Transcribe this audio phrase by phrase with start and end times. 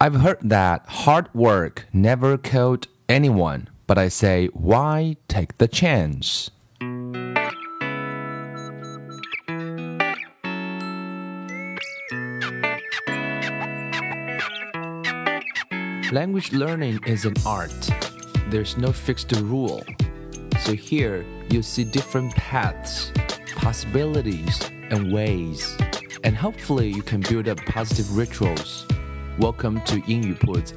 [0.00, 6.52] I've heard that hard work never killed anyone, but I say, why take the chance?
[16.12, 17.90] Language learning is an art.
[18.50, 19.82] There's no fixed rule.
[20.60, 23.10] So here you see different paths,
[23.56, 25.76] possibilities, and ways.
[26.22, 28.86] And hopefully you can build up positive rituals
[29.40, 30.72] Welcome to 英语 Put。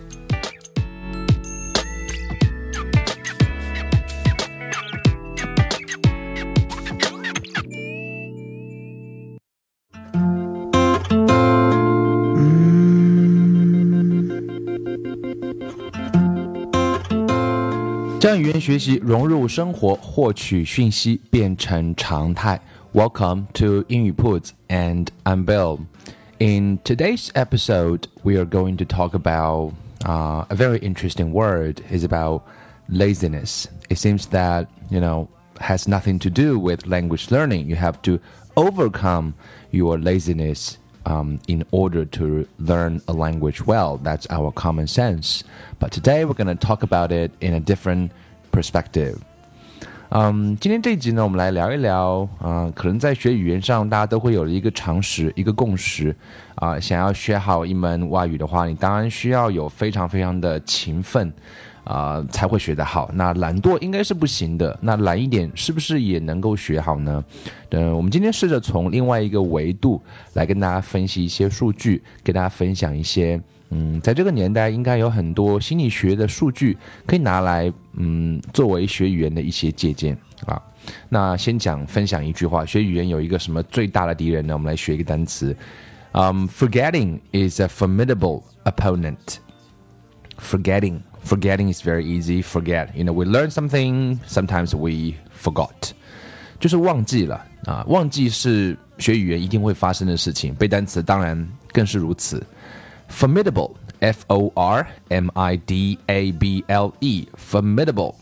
[18.19, 22.61] 将语言学习融入生活，获取讯息变成常态。
[22.93, 25.79] Welcome to 英语 Put and I'm Bill。
[26.41, 31.83] In today's episode, we are going to talk about uh, a very interesting word.
[31.91, 32.47] is about
[32.89, 33.67] laziness.
[33.91, 35.29] It seems that you know
[35.59, 37.69] has nothing to do with language learning.
[37.69, 38.19] You have to
[38.57, 39.35] overcome
[39.69, 43.97] your laziness um, in order to learn a language well.
[43.97, 45.43] That's our common sense.
[45.77, 48.13] But today we're going to talk about it in a different
[48.51, 49.23] perspective.
[50.13, 56.13] 嗯，今天这一集呢，我们来聊一聊啊，可能在学语言上，大家都会有了一个常识、一个共识
[56.55, 56.77] 啊。
[56.77, 61.31] 想要学好一门外语的话，你当然需要有非常非常的勤奋
[61.85, 63.09] 啊，才会学得好。
[63.13, 64.77] 那懒惰应该是不行的。
[64.81, 67.23] 那懒一点，是不是也能够学好呢？
[67.69, 70.01] 嗯，我们今天试着从另外一个维度
[70.33, 73.39] 来跟大家分析一些数据，给大家分享一些。
[73.71, 80.61] 嗯，在这个年代，应该有很多心理学的数据可以拿来，嗯，作为学语言的一些借鉴啊。
[81.07, 84.53] 那先讲分享一句话，学语言有一个什么最大的敌人呢？
[84.53, 85.55] 我们来学一个单词，
[86.11, 89.37] 嗯，forgetting is a formidable opponent.
[90.37, 92.41] Forgetting, forgetting is very easy.
[92.41, 95.91] Forget, you know, we learn something, sometimes we forgot，
[96.59, 97.85] 就是忘记了啊。
[97.87, 102.43] 忘记是学语言一定会发生的事情，背单词当然更是如此。
[103.11, 108.15] Formidable, F O R M I D A B L E, formidable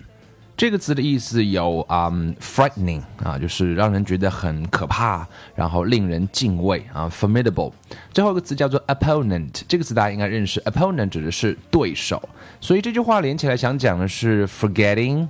[0.58, 7.72] 这个词的意思有啊、um, frightening 啊，就是让人觉得很可怕，然后令人敬畏啊，formidable。
[8.12, 12.22] 最后一个词叫做 opponent，这个词大家应该认识，opponent 指的是对手，
[12.60, 15.30] 所以这句话连起来想讲的是 forgetting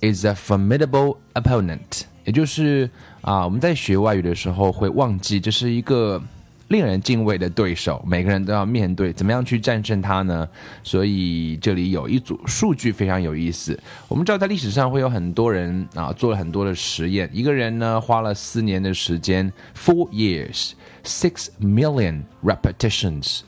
[0.00, 2.88] is a formidable opponent，也就是
[3.20, 6.22] 啊，我们在学外语的时候会忘记这是一个。
[6.70, 10.48] 令人敬畏的对手，每个人都要面对，怎么样去战胜他呢？
[10.84, 13.76] 所以这里有一组数据非常有意思。
[14.06, 23.40] 我们知道在历史上会有很多人啊做了很多的实验，一个人呢花了四年的时间，four years，six million repetitions。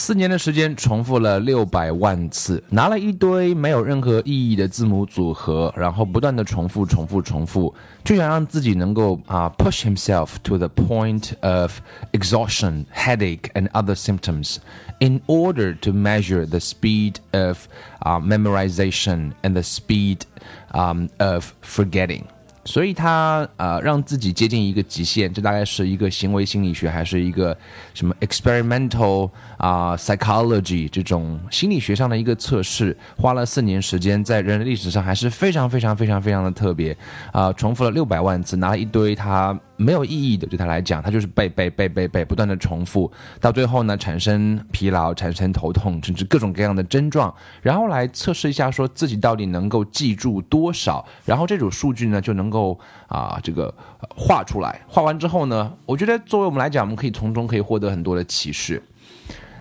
[0.00, 11.80] 四年的时间重复了六百万次，拿了一堆没有任何意义的字母组合，然后不断的重复、重复、重复，就想让自己能够啊 push himself to the point of
[12.12, 14.58] exhaustion, headache, and other symptoms,
[14.98, 17.66] in order to measure the speed of
[18.00, 20.26] uh, memorization and the speed
[20.72, 22.24] um, of forgetting.
[22.63, 27.57] 所以他呃让自己接近一个极限，这大概是一个行为心理学，还是一个
[27.93, 36.95] 什么 experimental 啊 psychology 这种心理学上的一个测试，花了四年时间，在人类历史上还是非常非常非常非常的特别
[37.31, 39.57] 啊，重复了六百万次，拿了一堆他。
[39.81, 53.73] 没有意义的，对他来讲，他就是背背背背背，不断的重复，到最后呢，产生疲劳，产生头痛，甚至各种各样的症状，然后来测试一下，说自己到底能够记住多少，然后这组数据呢，就能够啊，这个
[54.15, 58.81] 画出来，画完之后呢，我觉得作为我们来讲，我们可以从中可以获得很多的启示。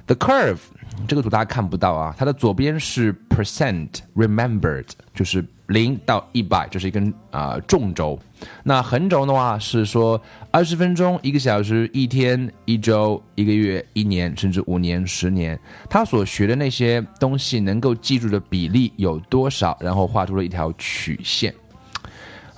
[0.07, 0.59] The curve
[1.07, 8.19] 这个图大家看不到啊，它的左边是 percent remembered，就是零到一百，这是一根啊纵轴。
[8.65, 10.21] 那横轴的话是说
[10.51, 15.59] 二十分钟、一个小时、一天、一周、一个月、一年，甚至五年、十年，
[15.89, 19.77] 他所学的那些东西能够记住的比例有多少？
[19.81, 21.55] 然后画出了一条曲线。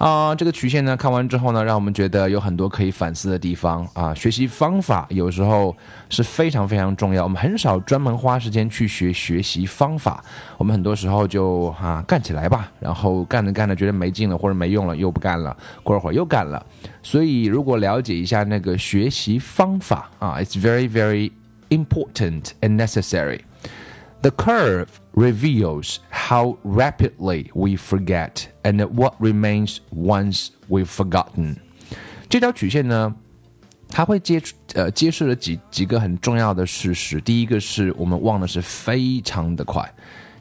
[0.03, 4.13] 啊，这个曲线呢，看完之后呢，让我们觉得有很多可以反思的地方啊。
[4.13, 5.77] 学习方法有时候
[6.09, 10.21] 是非常非常重要，我们很少专门花时间去学学习方法，
[10.59, 16.67] 我们很多时候就啊干起来吧，然后干着干着觉得没劲了或者没用了，又不干了，过一会儿又干了。
[17.01, 21.31] 所以如果了解一下那个学习方法啊，it's very very
[21.69, 23.39] important and necessary。
[24.23, 31.56] The curve reveals how rapidly we forget and what remains once we've forgotten。
[32.30, 33.16] 这条曲线呢，
[33.90, 34.42] 它会揭
[34.74, 37.22] 呃揭示了几几个很重要的事实。
[37.22, 39.90] 第一个是我们忘的是非常的快，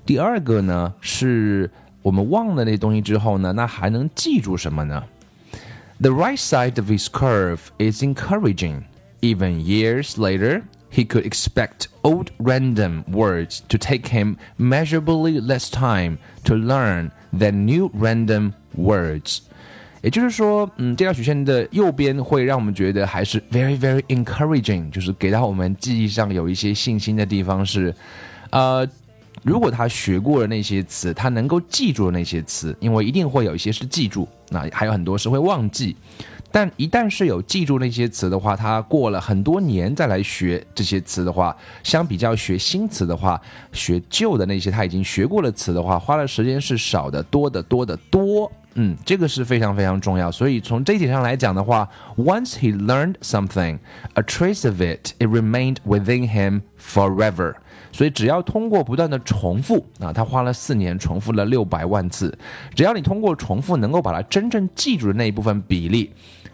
[0.04, 1.70] 第二个呢是
[2.02, 5.04] 我们忘了那东西之后呢，那还能记住什么呢？
[6.00, 8.82] The right side of his curve is encouraging.
[9.22, 16.17] Even years later, He could expect old random words to take him measurably less time
[16.43, 19.39] to learn than new random words.
[20.01, 27.93] 也就是说，嗯，这条曲线的右边会让我们觉得还是 very very encouraging，就是给到我们记忆上有一些信心的地方是，
[28.49, 28.88] 呃，
[29.43, 35.95] 如果他学过了那些词，他能够记住那些词，因为一定会有一些是记住，那还有很多是会忘记。
[36.51, 43.39] 但一旦是有记住那些词的话，他过了很多年再来学这些词的话，相比较学新词的话，
[43.71, 48.51] 学旧的那些他已经学过的词的话，花的时间是少的多的多的多。
[48.75, 50.31] 嗯，这个是非常非常重要。
[50.31, 53.80] 所以从这一点上来讲的话，Once he learned something,
[54.13, 57.56] a trace of it it remained within him forever。
[57.92, 62.33] 所以只要通过不断的重复啊，他花了四年重复了六百万次，
[62.74, 66.09] 只要你通过重复能够把它真正记住的那一部分比例，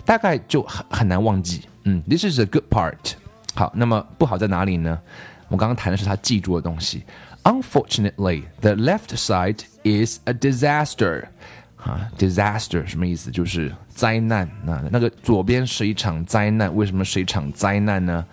[0.08, 1.68] 大概就很很难忘记。
[1.84, 3.16] 嗯，This is a good part。
[3.54, 4.98] 好，那么不好在哪里呢？
[5.50, 7.04] 我刚刚谈的是他记住的东西。
[7.44, 11.26] Unfortunately, the left side is a disaster.
[11.76, 13.30] 啊，disaster 什么意思？
[13.30, 14.50] 就是灾难。
[14.64, 18.26] 那那个左边是一场灾难，为什么是一场灾难呢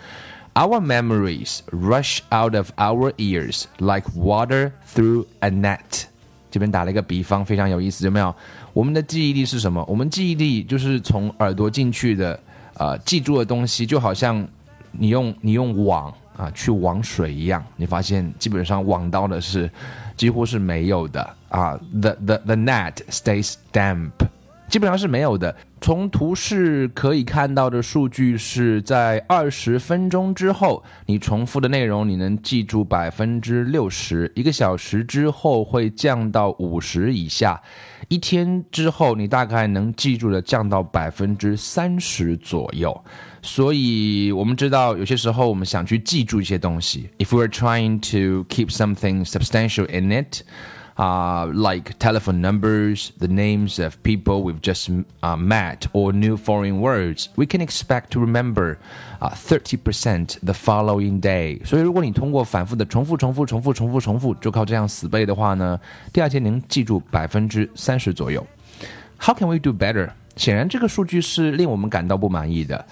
[0.54, 6.04] ？Our memories rush out of our ears like water through a net。
[6.54, 8.32] 这边打了一个比方，非常有意思，有没有？
[8.72, 9.84] 我们的记忆力是什么？
[9.88, 12.38] 我们记忆力就是从耳朵进去的，
[12.74, 14.46] 呃，记住的东西，就好像
[14.92, 19.68] 你用你用网啊去网水一样，你发现基本上网到的是
[20.16, 21.28] 几乎是没有的。
[21.48, 24.12] 啊，the the the net stays damp，
[24.74, 25.54] 基本上是没有的。
[25.80, 37.54] 从图示可以看到的数据是在二十分钟之后，你重复的内容你能记住百分之六十；一个小时之后会降到五十以下；
[38.08, 43.04] 一天之后你大概能记住的降到百分之三十左右。
[43.42, 50.42] 所以我们知道，有些时候我们想去记住一些东西，if we're trying to keep something substantial in it。
[50.97, 54.89] uh, like telephone numbers, the names of people we've just
[55.21, 58.77] uh, met, or new foreign words, we can expect to remember
[59.21, 61.61] uh, 30% the following day.
[61.63, 65.79] 所以，如果你通过反复的重复、重复、重复、重复、重复，就靠这样死背的话呢，
[66.11, 68.45] 第二天能记住百分之三十左右。
[69.19, 70.09] How can we do better？
[70.35, 72.85] 显然，这个数据是令我们感到不满意的。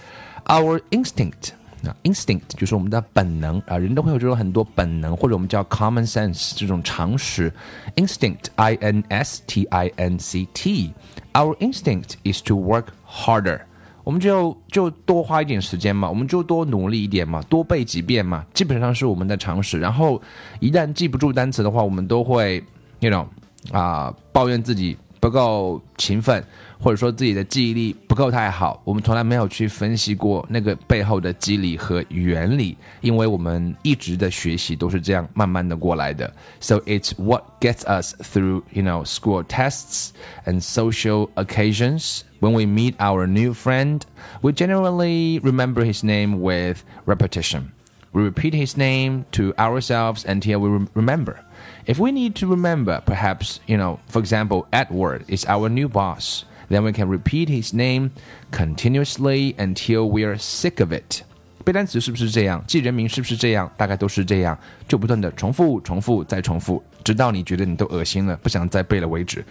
[0.45, 1.51] Our instinct
[1.86, 7.52] 啊，instinct 就是我们的本能啊，人都会有这种很多本能，或者我们叫 common sense 这种常识。
[7.96, 13.60] instinct，i n s t i n c t，our instinct is to work harder。
[14.04, 19.78] 我们就就多花一点时间嘛，我们就多努力一点嘛，多背几遍嘛，基本上是我们的常识。
[19.78, 20.20] 然后
[20.58, 22.62] 一旦记不住单词的话，我们都会
[22.98, 23.26] ，you know，
[23.72, 26.43] 啊，抱怨自己不够勤奋。
[26.79, 36.31] 或者说自己的记忆力不够太好，我们从来没有去分析过那个背后的机理和原理，因为我们一直的学习都是这样慢慢的过来的。
[36.59, 40.09] So it's what gets us through, you know, school tests
[40.45, 42.21] and social occasions.
[42.39, 44.01] When we meet our new friend,
[44.43, 47.71] we generally remember his name with repetition.
[48.11, 51.37] We repeat his name to ourselves until we remember.
[51.85, 56.43] If we need to remember, perhaps, you know, for example, Edward is our new boss.
[56.69, 58.11] Then we can repeat his name
[58.51, 61.23] continuously until we are sick of it。
[61.63, 62.63] 背单词是不是这样？
[62.67, 63.71] 记人名是不是这样？
[63.77, 69.45] 大概都是这样，就不断的重复、重复再重复，直到你觉得你都恶心了，不想再背了为止。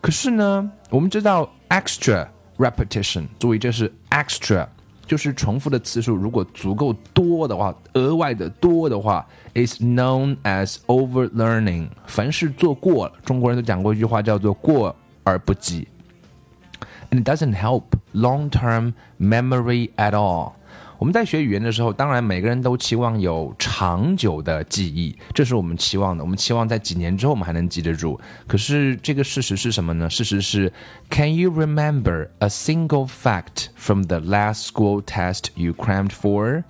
[0.00, 4.66] 可是呢，我们知道 extra repetition，注意这是 extra，
[5.05, 11.89] 就是重复的次数如果足够多的话，额外的多的话，is known as overlearning。
[12.05, 15.87] 凡事做过，中国人都讲过一句话叫做过而不及。
[17.13, 20.53] and it doesn't help long-term memory at all.
[21.03, 26.23] 我们在学语言的时候，当然每个人都期望有长久的记忆，这是我们期望的。
[26.23, 28.17] 我们期望在几年之后我们还能记得住。
[28.47, 30.09] 可是这个事实是什么呢？
[30.09, 30.71] 事实是
[31.09, 36.63] ，Can you remember a single fact from the last school test you crammed for？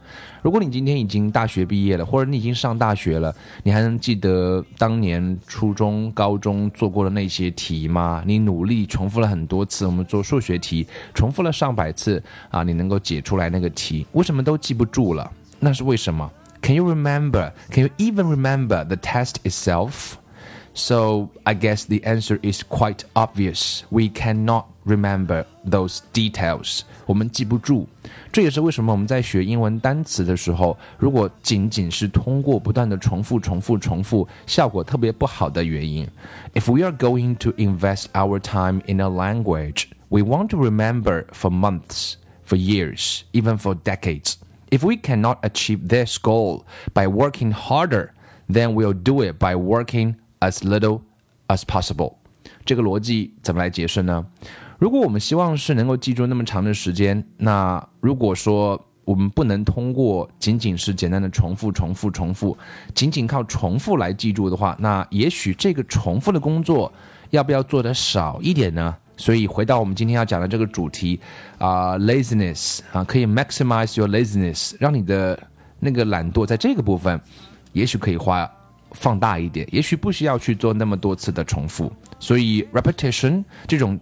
[0.44, 3.34] 如果你今天已经大学毕业了，或者你已经上大学了，
[3.64, 8.22] 你还能记得当年初中、高中做过的那些题吗？
[8.28, 15.32] 你努力重复了很多次，我们做数学题重复了上百次啊，你能够解出来那个题，为什么都记不住了？
[15.62, 16.30] 那是为什么
[16.62, 17.54] ？Can you remember?
[17.72, 20.16] Can you even remember the test itself?
[20.75, 23.83] So I guess the answer is quite obvious.
[23.91, 26.83] We cannot remember those details.
[27.07, 27.89] 我们记不住。
[28.31, 36.07] 这也是为什么我们在学英文单词的时候，如果仅仅是通过不断的重复、重复、重复，效果特别不好的原因。
[36.55, 41.51] If we are going to invest our time in a language, we want to remember for
[41.51, 42.15] months,
[42.47, 44.35] for years, even for decades.
[44.71, 46.65] If we cannot achieve this goal
[46.95, 48.13] by working harder,
[48.49, 51.02] then we'll do it by working as little
[51.48, 52.16] as possible。
[52.66, 54.26] 这个逻辑怎么来解释呢？
[54.78, 62.58] 如果我们希望是能够记住那么长的时间，那如果说我们不能通过仅仅是简单的重复、重复、重复，
[62.94, 66.92] 仅仅靠重复来记住的话，那也许这个重复的工作
[67.30, 68.96] 要不要做的少一点呢？
[69.16, 71.20] 所以回到我们今天要讲的这个主题
[71.58, 75.38] 啊，laziness 啊，可以 maximize your laziness，让你的
[75.80, 77.20] 那个懒惰在这个部分，
[77.74, 78.50] 也许可以花。
[78.94, 84.00] 放大一点，也许不需要去做那么多次的重复，所以 repetition 这种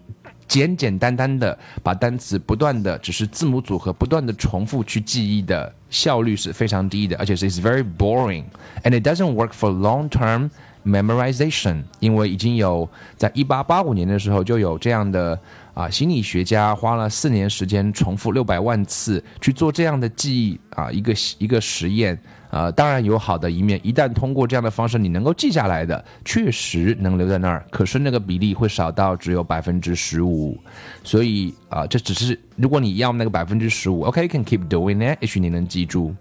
[0.47, 8.43] 简简单单的把单词不断的只是字母组合不断的重复去记忆的效率是非常低的，而且是 is very boring
[8.83, 10.49] and it doesn't work for long term
[10.85, 11.83] memorization。
[11.99, 15.39] 因为已经有在一八八五年的时候就有这样的
[15.73, 22.19] 啊心理学家花了四年时间重复六百万次去做这样的记忆啊一个一个实验。
[22.51, 23.79] 呃，当然有好的一面。
[23.81, 27.65] 一旦通过这样的方式，你能够记下来的，确实能留在那儿。
[27.71, 30.59] 可是那个比例会少到只有百分之十五。
[31.01, 36.13] 所以啊，这只是如果你要那个百分之十五，OK，can keep doing it，也许你能记住。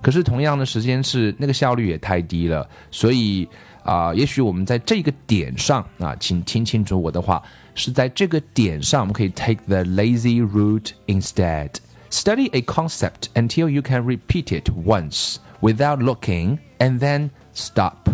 [0.00, 2.66] 可是同样的时间是那个效率也太低了。
[2.90, 3.46] 所以
[3.84, 7.40] 啊，也许我们在这个点上啊，请听清楚我的话，
[7.76, 11.70] 是在这个点上，我们可以 take the lazy route instead.
[12.10, 15.38] Study a concept until you can repeat it once.
[15.64, 18.08] without looking and then stop。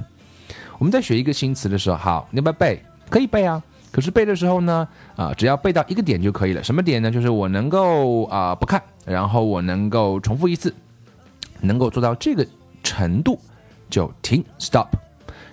[0.78, 2.78] 我们在学一个新词的时候，好，你要不要背？
[3.10, 3.62] 可以背啊。
[3.90, 4.86] 可是背的时候呢，
[5.16, 6.62] 啊，只要背到一个点就可以了。
[6.62, 7.10] 什么点呢？
[7.10, 10.72] 就是我能够啊不看，然后我能够重复一次，
[11.60, 12.46] 能够做到这个
[12.84, 13.38] 程度
[13.90, 14.86] 就停，stop。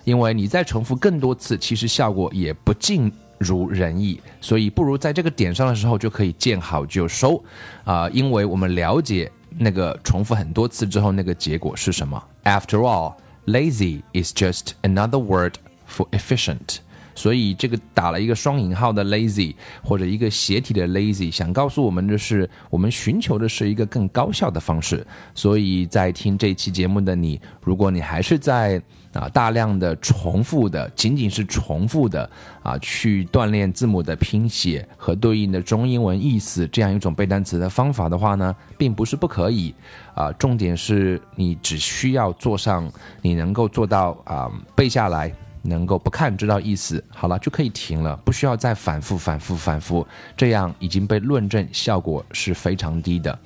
[0.08, 7.44] 因为你再重复更多次，其实效果也不尽如人意，所以不如在这个点上的时候就可以见好就收
[7.84, 8.08] 啊。
[8.08, 9.30] 因为我们了解。
[9.60, 13.14] 那个重复很多次之后，那个结果是什么？After all,
[13.46, 15.54] lazy is just another word
[15.90, 16.76] for efficient。
[17.14, 25.04] 所以这个打了一个双引号的 lazy，或者一个斜体的 lazy，想告诉我们的是，我们寻求的是一个更高效的方式。
[25.34, 28.80] 所以在听这期节目的你，如果你还是在
[29.14, 32.28] 啊，大量的重复的，仅仅是重复的
[32.62, 39.74] 啊，去锻炼字母的拼写和对应的中英文意思这样一种背单词的方法的话呢，并不是不可以
[40.14, 40.30] 啊。
[40.32, 42.90] 重点是你只需要做上，
[43.22, 53.36] 你能够做到啊，背下来，能够不看知道意思，好了就可以停了，不需要再反复、反复、反复，这样已经被论证效果是非常低的。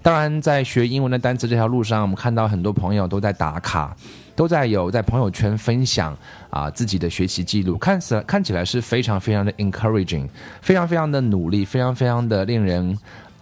[0.00, 3.96] 当然，在学英文的单词这条路上，我们看到很多朋友都在打卡。
[4.38, 6.16] 都在有在朋友圈分享
[6.48, 10.28] 啊自己的学习记录，看起来看起来是非常非常的 encouraging，
[10.62, 12.96] 非常非常的努力，非常非常的令人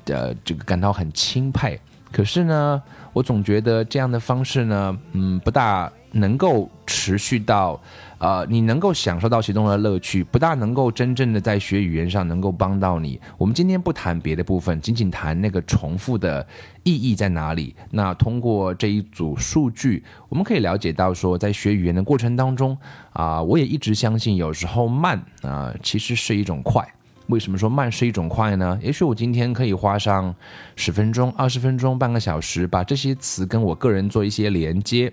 [0.06, 1.78] 的这个感到很钦佩。
[2.10, 7.80] 可是呢，我总觉得这样的方式呢，嗯，不大能够持续到。
[8.18, 13.20] 呃，你能够享受到其中的乐趣，不大能够真正的在学语言上能够帮到你。
[13.36, 16.44] 我们今天不谈别的部分，仅仅谈那个重复的
[16.82, 17.76] 意义在哪里。
[17.90, 22.74] 那通过这一组数据，我们可以了解到说，在学语言的过程当中，
[23.12, 26.88] 啊，我也一直相信，有时候慢啊，其实是一种快。
[27.28, 28.78] 为什么说慢是一种快呢？
[28.82, 30.34] 也许我今天可以花上
[30.76, 35.12] 十分钟、二十分钟、半个小时，把这些词跟我个人做一些连接，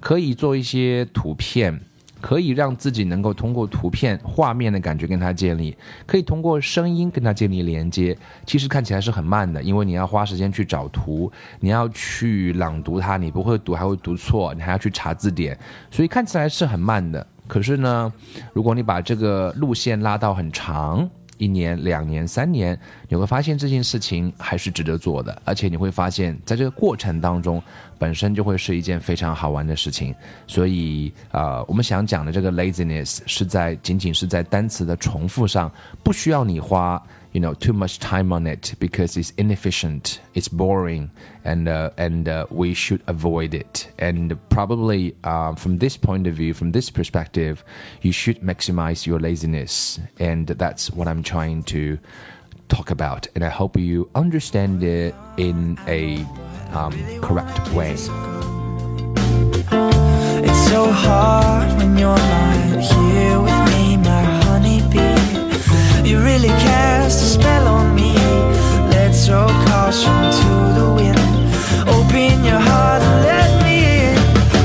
[0.00, 1.80] 可以做一些图片。
[2.18, 8.16] 可以让自己能够通过图片、画面的感觉跟它建立，可以通过声音跟它建立连接。
[8.46, 15.56] 其实看起来是很慢的，因为你要花时间去找图，你要去朗读它，你不会读还会读错，你还要去查字典，
[15.90, 17.24] 所以看起来是很慢的。
[17.46, 18.12] 可是呢，
[18.54, 21.08] 如果你把这个路线拉到很长。
[21.38, 22.78] 一年、两年、三年，
[23.08, 27.62] 你会发现这件事情还是值得做的，而且你会发现在这个过程当中，
[27.98, 30.14] 本身就会是一件非常好玩的事情。
[30.46, 35.70] 所以，呃，我们想讲的这个 laziness 是在仅仅是在单词的重复上，
[36.02, 37.02] 不需要你花。
[37.36, 41.10] you know too much time on it because it's inefficient, it's boring,
[41.44, 43.92] and uh, and uh, we should avoid it.
[43.98, 47.62] And probably uh, from this point of view, from this perspective,
[48.00, 51.98] you should maximize your laziness, and that's what I'm trying to
[52.70, 53.28] talk about.
[53.34, 56.24] And I hope you understand it in a
[56.72, 57.92] um, correct way.
[60.48, 66.08] It's so hard when you're not here with me, my honeybee.
[66.08, 68.14] You really care cast a spell on me.
[68.90, 71.22] Let's throw caution to the wind.
[71.96, 74.18] Open your heart and let me in.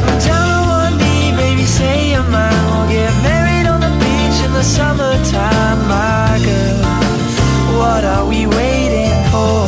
[0.07, 2.65] I'm down on one knee, baby, say you're mine.
[2.71, 6.81] We'll get married on the beach in the summertime, my girl.
[7.77, 9.61] What are we waiting for?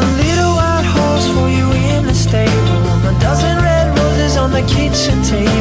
[0.00, 2.82] A little white horse for you in the stable.
[3.08, 5.55] A dozen red roses on the kitchen table.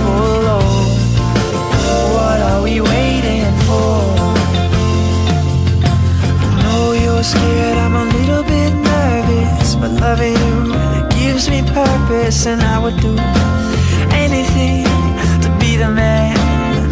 [12.25, 13.15] this and I would do
[14.15, 14.83] anything
[15.43, 16.35] to be the man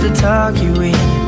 [0.01, 1.22] to talk you in.